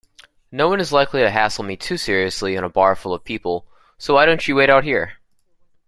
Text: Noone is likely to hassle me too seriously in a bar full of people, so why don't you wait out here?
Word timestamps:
Noone 0.51 0.79
is 0.79 0.91
likely 0.91 1.21
to 1.21 1.29
hassle 1.29 1.63
me 1.63 1.77
too 1.77 1.95
seriously 1.95 2.55
in 2.55 2.63
a 2.63 2.69
bar 2.69 2.95
full 2.95 3.13
of 3.13 3.23
people, 3.23 3.67
so 3.99 4.15
why 4.15 4.25
don't 4.25 4.47
you 4.47 4.55
wait 4.55 4.67
out 4.67 4.83
here? 4.83 5.19